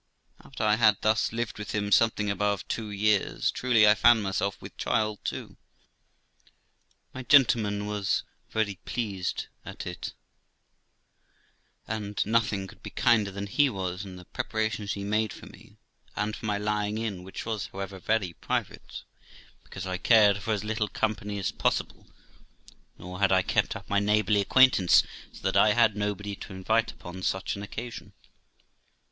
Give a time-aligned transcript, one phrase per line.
[0.43, 4.59] After I had thus lived with him something above two years, truly I found myself
[4.59, 5.57] with child too.
[7.13, 10.13] My gentleman was mightily pleased at it,
[11.87, 15.77] and nothing could be kinder than he was in the preparations he made for me,
[16.15, 19.03] and for my lying in, which was, however, very private,
[19.63, 22.07] because I cared for as little company as possible;
[22.97, 26.91] nor had I kept up my neighbourly acquaintance, so that I had nobody to invite
[26.91, 28.13] upon such an occasion.